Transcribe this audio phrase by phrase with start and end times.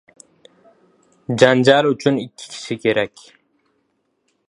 [1.43, 3.29] •Janjal uchun ikki kishi kerak.